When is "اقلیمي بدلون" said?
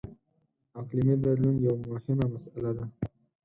0.79-1.55